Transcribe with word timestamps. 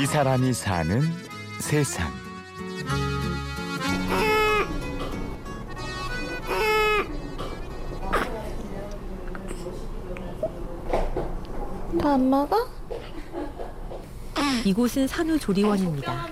이 0.00 0.06
사람이 0.06 0.52
사는 0.54 1.02
세상. 1.60 2.10
다 12.00 12.14
안 12.14 12.30
먹어? 12.30 12.56
이곳은 14.64 15.06
산후조리원입니다. 15.06 16.26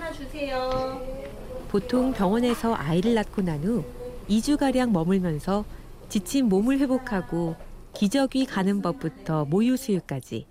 보통 1.69 2.13
병원에서 2.13 2.75
아이를 2.75 3.15
낳고 3.15 3.43
난 3.43 3.63
후 3.65 3.85
2주가량 4.29 4.91
머물면서 4.93 5.65
지친 6.09 6.47
몸을 6.49 6.79
회복하고 6.79 7.57
기저귀 7.95 8.47
가는 8.47 8.81
법부터 8.81 9.47
모유 9.47 9.77
수유까지 9.77 10.47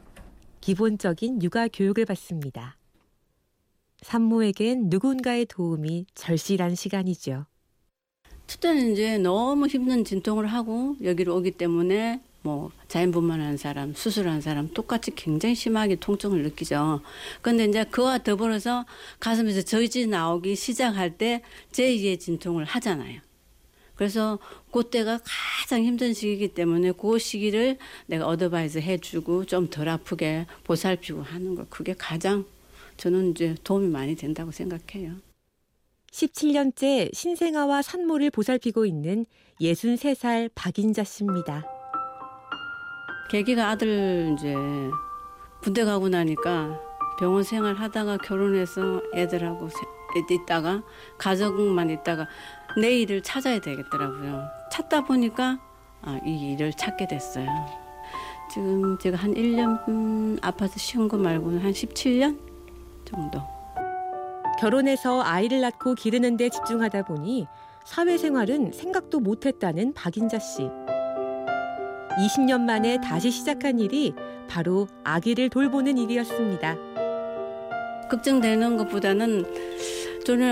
기본적인 0.61 1.41
육아 1.43 1.67
교육을 1.71 2.05
받습니다. 2.05 2.75
산모에겐 4.01 4.89
누군가의 4.89 5.45
도움이 5.45 6.05
절실한 6.15 6.75
시간이죠. 6.75 7.45
첫째는 8.47 8.93
이제 8.93 9.17
너무 9.17 9.67
힘든 9.67 10.05
진통을 10.05 10.47
하고 10.47 10.95
여기로 11.03 11.35
오기 11.35 11.51
때문에 11.51 12.21
뭐 12.43 12.71
자연분만한 12.87 13.57
사람, 13.57 13.93
수술한 13.93 14.39
사람 14.39 14.69
똑같이 14.73 15.11
굉장히 15.15 15.53
심하게 15.53 15.95
통증을 15.95 16.43
느끼죠. 16.43 17.01
그런데 17.41 17.65
이제 17.65 17.83
그와 17.83 18.19
더불어서 18.19 18.85
가슴에서 19.19 19.63
저지 19.63 20.07
나오기 20.07 20.55
시작할 20.55 21.17
때 21.17 21.41
제2의 21.73 22.19
진통을 22.19 22.63
하잖아요. 22.63 23.19
그래서 23.95 24.39
그때가 24.71 25.19
가장 25.25 25.83
힘든 25.83 26.13
시기이기 26.13 26.49
때문에 26.49 26.93
그 26.93 27.19
시기를 27.19 27.77
내가 28.05 28.27
어드바이스 28.27 28.77
해주고 28.77 29.45
좀 29.45 29.69
덜 29.69 29.89
아프게 29.89 30.45
보살피고 30.63 31.23
하는 31.23 31.55
거 31.55 31.65
그게 31.69 31.93
가장 31.97 32.45
저는 32.97 33.31
이제 33.31 33.55
도움이 33.63 33.87
많이 33.87 34.15
된다고 34.15 34.51
생각해요. 34.51 35.13
17년째 36.11 37.13
신생아와 37.13 37.81
산모를 37.81 38.31
보살피고 38.31 38.85
있는 38.85 39.25
63살 39.61 40.49
박인자 40.55 41.03
씨입니다. 41.03 41.65
계기가 43.29 43.69
아들 43.69 44.35
이제 44.37 44.55
군대 45.61 45.83
가고 45.83 46.09
나니까 46.09 46.79
병원 47.19 47.43
생활 47.43 47.75
하다가 47.75 48.17
결혼해서 48.17 49.01
애들하고 49.13 49.69
있다가 50.31 50.83
가족만 51.17 51.89
있다가 51.89 52.27
내 52.81 52.99
일을 52.99 53.21
찾아야 53.21 53.59
되겠더라고요. 53.59 54.47
찾다 54.71 55.03
보니까 55.03 55.59
아, 56.01 56.19
이 56.25 56.53
일을 56.53 56.73
찾게 56.73 57.07
됐어요. 57.07 57.47
지금 58.51 58.97
제가 58.97 59.17
한 59.17 59.33
1년 59.33 59.87
음, 59.89 60.37
아파서 60.41 60.77
쉬운 60.77 61.07
거 61.07 61.17
말고는 61.17 61.59
한 61.59 61.71
17년 61.71 62.46
정도. 63.07 63.41
결혼해서 64.59 65.21
아이를 65.21 65.61
낳고 65.61 65.95
기르는 65.95 66.37
데 66.37 66.49
집중하다 66.49 67.05
보니 67.05 67.47
사회생활은 67.85 68.73
생각도 68.73 69.19
못했다는 69.19 69.93
박인자 69.93 70.39
씨. 70.39 70.69
20년 72.17 72.61
만에 72.61 72.99
다시 72.99 73.29
시작한 73.31 73.79
일이 73.79 74.13
바로 74.49 74.87
아기를 75.03 75.49
돌보는 75.49 75.97
일이었습니다. 75.97 76.75
걱정되는 78.09 78.77
것보다는 78.77 79.45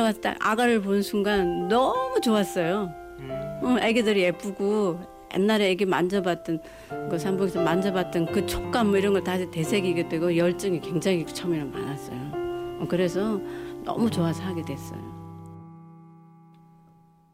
왔을 0.01 0.21
때 0.21 0.33
아가를 0.39 0.81
본 0.81 1.01
순간 1.01 1.67
너무 1.67 2.21
좋았어요. 2.21 2.93
응, 3.19 3.77
애기들이 3.81 4.21
예쁘고 4.21 4.99
옛날에 5.35 5.71
애기 5.71 5.85
만져봤던 5.85 6.61
그 7.09 7.19
산복에서 7.19 7.61
만져봤던 7.61 8.27
그 8.27 8.45
촉감 8.45 8.87
뭐 8.87 8.97
이런 8.97 9.13
걸 9.13 9.23
다시 9.23 9.49
되새기게 9.51 10.07
되고 10.07 10.35
열정이 10.37 10.79
굉장히 10.79 11.25
처음에는 11.25 11.71
많았어요. 11.71 12.44
그래서 12.89 13.39
너무 13.83 14.09
좋아서 14.09 14.43
하게 14.43 14.63
됐어요. 14.63 15.01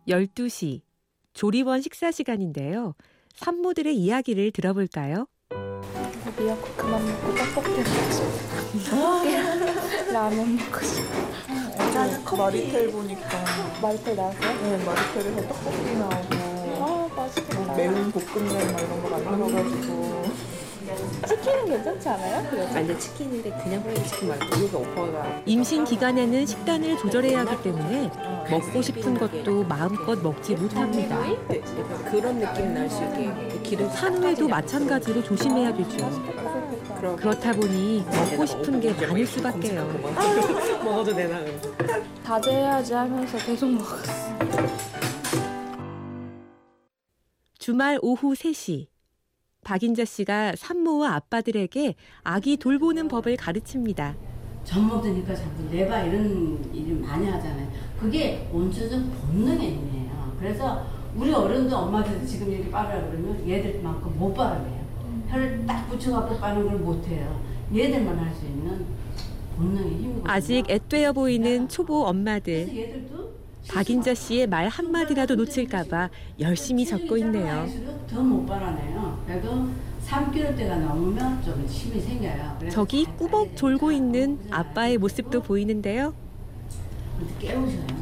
12시 0.08 0.82
조리원 1.34 1.82
식사 1.82 2.12
시간인데요. 2.12 2.94
산모들의 3.36 3.96
이야기를 3.96 4.52
들어볼까요? 4.52 5.28
미역국 6.38 6.76
그만 6.78 7.06
먹고 7.06 7.36
떡볶이 7.36 7.70
먹고 7.70 8.80
싶어. 8.80 9.24
라면 10.12 10.56
먹고 10.58 10.80
싶어. 10.82 12.36
마리텔 12.38 12.92
보니까 12.92 13.22
마리텔 13.82 14.16
나왔어요? 14.16 14.62
네, 14.62 14.86
마리텔에서 14.86 15.42
떡볶이 15.48 15.96
나오고 15.98 16.36
아 16.84 17.08
맛있겠다. 17.16 17.74
매운 17.76 18.12
볶음면 18.12 18.72
막 18.74 18.82
이런 18.82 19.04
거 19.04 19.10
만들어가지고 19.10 20.24
치킨은 21.28 21.66
괜찮지 21.66 22.10
않아요? 22.10 22.50
그래도? 22.50 22.76
아니 22.76 23.00
치킨인데 23.00 23.50
그냥 23.64 23.84
프라이드 23.84 24.04
치킨 24.08 24.28
말고 24.30 24.46
여기가 24.46 24.78
오빠가 24.80 25.42
임신 25.46 25.84
기간에는 25.84 26.46
식단을 26.46 26.98
조절해야 26.98 27.42
하기 27.42 27.64
때문에 27.64 28.10
먹고 28.50 28.82
싶은 28.82 29.14
것도 29.18 29.64
마음껏 29.64 30.20
먹지 30.22 30.56
못합니다. 30.56 31.18
그런 32.10 32.40
느낌 32.40 32.74
날 32.74 32.90
수 32.90 33.04
있게 33.04 33.32
기름 33.64 33.90
산후에도 33.90 34.48
마찬가지로 34.48 35.24
조심해야 35.24 35.74
되죠. 35.74 36.10
그렇다 37.18 37.52
보니 37.54 38.04
먹고 38.06 38.46
싶은 38.46 38.80
게 38.82 38.92
많을 38.94 39.26
수밖에요. 39.26 39.86
먹어도 40.84 41.16
되나 41.16 41.40
그럼. 41.40 42.04
자제해야지 42.26 42.94
하면서 42.94 43.38
계속 43.40 43.70
먹었어. 43.72 44.32
주말 47.60 48.00
오후 48.02 48.34
3시 48.34 48.88
박인자 49.66 50.06
씨가 50.06 50.54
산모와 50.58 51.16
아빠들에게 51.16 51.96
아기 52.24 52.58
돌보는 52.58 53.08
법을 53.08 53.38
가르칩니다. 53.38 54.16
젖 54.64 54.80
먹으니까 54.80 55.36
자꾸 55.36 55.64
내봐 55.72 56.04
이런 56.04 56.74
일을 56.74 56.96
많이 56.98 57.28
하잖아요. 57.30 57.68
그게 58.00 58.48
원초적 58.52 59.00
본능의 59.22 59.72
힘이에요. 59.72 60.36
그래서 60.40 60.86
우리 61.16 61.32
어른도 61.32 61.76
엄마들 61.78 62.26
지금 62.26 62.52
이렇게 62.52 62.70
빨으라 62.72 63.10
그러면 63.10 63.48
얘들만큼 63.48 64.18
못 64.18 64.34
빨아내요. 64.34 64.82
혀를 65.30 65.66
딱 65.66 65.88
붙여갖고 65.90 66.38
빠는 66.40 66.66
걸 66.68 66.78
못해요. 66.80 67.40
얘들만 67.74 68.18
할 68.18 68.34
수 68.36 68.46
있는 68.46 68.86
본능의 69.58 69.94
힘이거든요. 69.94 70.24
아직 70.32 70.70
애되어 70.70 71.14
보이는 71.14 71.68
초보 71.70 72.00
그래서 72.00 72.10
엄마들 72.10 72.68
박인자 73.70 74.14
씨의 74.16 74.48
말 74.48 74.68
한마디라도 74.68 75.36
놓칠까봐 75.36 76.10
열심히 76.40 76.86
적고 76.86 77.18
있네요. 77.18 77.68
더못 78.10 78.46
빨아내요. 78.48 79.24
그래도 79.28 79.68
3kg대가 80.08 80.78
넘으면 80.80 81.42
좀 81.44 81.64
힘이 81.68 82.02
생겨요. 82.02 82.60
저기 82.72 83.06
잘 83.06 83.18
꾸벅 83.18 83.56
졸고. 83.56 83.92
있는 83.92 84.40
아빠의 84.50 84.98
모습도 84.98 85.42
보이는데요. 85.42 86.14
깨우셔요. 87.40 88.02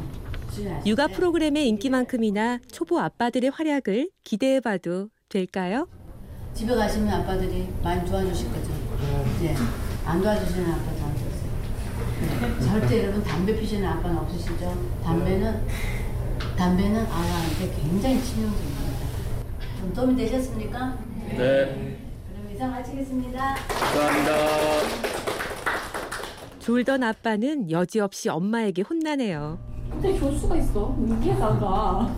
육아 0.84 1.06
때. 1.06 1.14
프로그램의 1.14 1.68
인기만큼이나 1.68 2.58
초보 2.70 2.98
아빠들의 2.98 3.50
활약을 3.50 4.10
기대해봐도 4.24 5.08
될까요? 5.28 5.86
집에 6.54 6.74
가시면 6.74 7.08
아빠들이 7.08 7.68
많이 7.82 8.04
도와주실 8.08 8.50
거죠. 8.50 8.72
네. 9.40 9.54
안 10.04 10.20
도와주시는 10.20 10.70
아빠도 10.70 10.80
안 10.80 10.86
계세요. 10.86 10.98
네. 10.98 10.99
절대 12.40 13.04
여러분 13.04 13.22
담배 13.22 13.54
피시는 13.54 13.86
아빠는 13.86 14.16
없으시죠? 14.16 14.74
담배는 15.04 15.66
담배는 16.56 17.06
아이한테 17.06 17.70
굉장히 17.82 18.22
치명적입니다. 18.22 18.80
좀 19.78 19.92
도움이 19.92 20.16
되셨습니까? 20.16 20.96
네, 21.28 21.36
그럼 21.36 22.50
이상 22.54 22.70
마치겠습니다. 22.70 23.54
감사합니다. 23.56 24.36
졸던 26.60 27.02
아빠는 27.02 27.70
여지없이 27.70 28.30
엄마에게 28.30 28.82
혼나네요. 28.82 29.58
근데 29.90 30.18
교수가 30.18 30.56
있어. 30.56 30.96
이게 31.20 31.34
나가. 31.34 32.10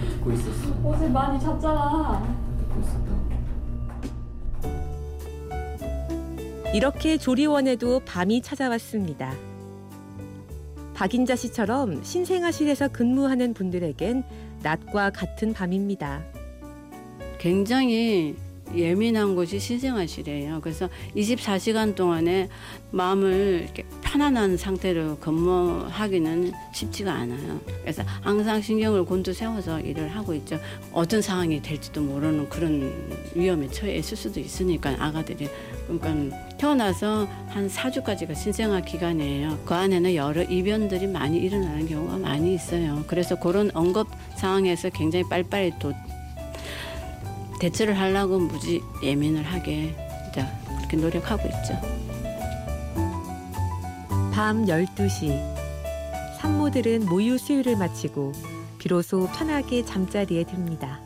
듣고 0.00 0.32
있었어. 0.32 0.74
어제 0.84 1.08
많이 1.08 1.38
잤잖아. 1.38 2.36
듣고 2.58 2.80
있었다. 2.80 3.08
이렇게 6.74 7.16
조리원에도 7.16 8.00
밤이 8.00 8.42
찾아왔습니다. 8.42 9.32
박인자 10.98 11.36
씨처럼 11.36 12.02
신생아실에서 12.02 12.88
근무하는 12.88 13.54
분들에겐 13.54 14.24
낮과 14.64 15.10
같은 15.10 15.52
밤입니다. 15.52 16.24
굉장히 17.38 18.34
예민한 18.74 19.36
곳이 19.36 19.60
신생아실이에요. 19.60 20.60
그래서 20.60 20.88
24시간 21.14 21.94
동안에 21.94 22.48
마음을 22.90 23.68
편안한 24.08 24.56
상태로 24.56 25.18
근무하기는 25.18 26.52
쉽지가 26.72 27.12
않아요. 27.12 27.60
그래서 27.82 28.02
항상 28.22 28.62
신경을 28.62 29.04
곤두세워서 29.04 29.80
일을 29.80 30.08
하고 30.16 30.32
있죠. 30.32 30.58
어떤 30.92 31.20
상황이 31.20 31.60
될지도 31.60 32.00
모르는 32.00 32.48
그런 32.48 32.90
위험에 33.34 33.68
처해 33.68 33.98
있을 33.98 34.16
수도 34.16 34.40
있으니까 34.40 34.96
아가들이 34.98 35.50
그러니까 35.86 36.36
태어나서 36.56 37.28
한 37.48 37.68
4주까지가 37.68 38.34
신생아 38.34 38.80
기간이에요. 38.80 39.58
그 39.66 39.74
안에는 39.74 40.14
여러 40.14 40.42
이변들이 40.42 41.06
많이 41.06 41.36
일어나는 41.40 41.86
경우가 41.86 42.16
많이 42.16 42.54
있어요. 42.54 43.04
그래서 43.06 43.38
그런 43.38 43.70
응급 43.76 44.08
상황에서 44.36 44.88
굉장히 44.88 45.28
빨리빨리 45.28 45.74
또 45.78 45.92
대처를 47.60 47.98
하려고 47.98 48.38
무지 48.38 48.80
예민을 49.02 49.42
하게 49.42 49.94
그렇게 50.32 50.96
노력하고 50.96 51.46
있죠. 51.48 52.17
밤 54.38 54.66
12시 54.66 55.32
산모들은 56.40 57.06
모유 57.06 57.36
수유를 57.36 57.74
마치고 57.76 58.30
비로소 58.78 59.26
편하게 59.36 59.84
잠자리에 59.84 60.44
듭니다. 60.44 61.00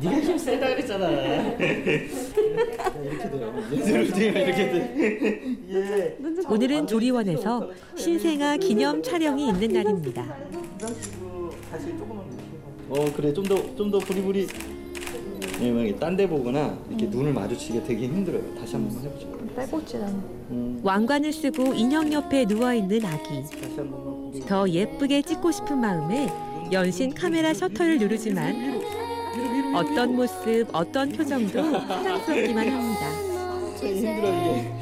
네가 0.00 0.20
힘 0.20 0.38
세다 0.38 0.68
그랬잖아. 0.68 1.10
이렇게 1.58 3.28
돼요. 3.28 3.64
얘들을 3.72 4.12
뒤에 4.12 4.28
이렇게 4.28 4.70
돼. 4.70 5.56
예. 5.68 6.16
오늘은 6.48 6.86
조리원에서 6.86 7.72
신생아 7.96 8.58
기념 8.58 9.02
촬영이 9.02 9.48
있는 9.48 9.68
날입니다. 9.72 10.22
이런 10.78 10.94
식으로 11.02 11.50
다시 11.72 11.88
조금만 11.98 12.49
어 12.90 13.04
그래 13.14 13.32
좀 13.32 13.44
더 13.46 13.54
좀 13.76 13.90
더 13.90 13.98
부리부리. 13.98 14.46
네, 15.60 15.70
만약에 15.70 15.96
딴데 15.96 16.26
보거나 16.28 16.76
이렇게 16.88 17.06
눈을 17.06 17.32
마주치게 17.32 17.84
되게 17.84 18.06
힘들어요. 18.06 18.42
다시 18.58 18.72
한 18.76 18.88
번만 18.88 19.04
해보죠. 19.04 19.28
빼고지는 19.54 20.06
음, 20.50 20.80
왕관을 20.82 21.32
쓰고 21.32 21.74
인형 21.74 22.10
옆에 22.12 22.46
누워 22.46 22.72
있는 22.72 23.04
아기. 23.04 23.42
다시 23.42 23.76
한 23.76 23.90
번만. 23.90 24.30
부리- 24.32 24.40
더 24.46 24.68
예쁘게 24.68 25.22
찍고 25.22 25.50
싶은 25.52 25.78
마음에 25.78 26.32
연신 26.72 27.12
카메라 27.12 27.52
셔터를 27.52 27.98
누르지만 27.98 28.80
어떤 29.74 30.16
모습, 30.16 30.66
어떤 30.72 31.10
표정도 31.10 31.62
사랑스럽기만 31.62 32.68
합니다. 32.68 33.06
참 33.78 33.88
힘들어 33.88 34.28
이게. 34.28 34.72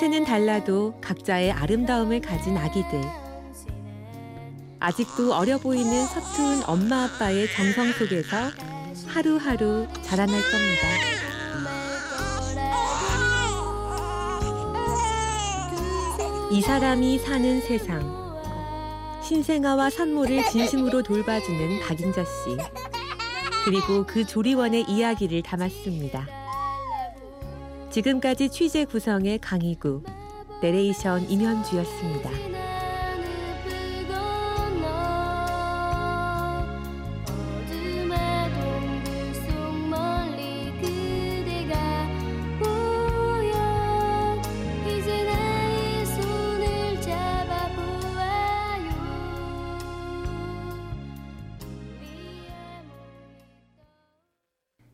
생김새는 0.00 0.24
달라도 0.24 0.94
각자의 1.02 1.52
아름다움을 1.52 2.22
가진 2.22 2.56
아기들. 2.56 3.02
아직도 4.78 5.34
어려 5.34 5.58
보이는 5.58 6.06
서툰 6.06 6.62
엄마 6.66 7.04
아빠의 7.04 7.46
정성 7.52 7.92
속에서 7.92 8.50
하루하루 9.06 9.86
자라날 10.02 10.40
겁니다. 10.40 10.88
이 16.50 16.62
사람이 16.62 17.18
사는 17.18 17.60
세상. 17.60 18.00
신생아와 19.22 19.90
산모를 19.90 20.44
진심으로 20.44 21.02
돌봐주는 21.02 21.80
박인자 21.80 22.24
씨. 22.24 22.56
그리고 23.66 24.06
그 24.06 24.24
조리원의 24.24 24.86
이야기를 24.88 25.42
담았습니다. 25.42 26.39
지금까지 27.90 28.48
취재 28.50 28.84
구성의 28.84 29.38
강희구, 29.40 30.02
내레이션 30.62 31.28
임현주였습니다. 31.28 32.49